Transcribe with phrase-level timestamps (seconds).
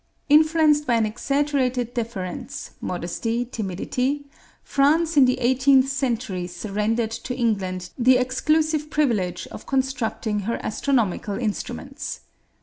[0.29, 4.25] Influenced by an exaggerated deference, modesty, timidity,
[4.63, 11.37] France in the eighteenth century surrendered to England the exclusive privilege of constructing her astronomical
[11.37, 12.21] instruments.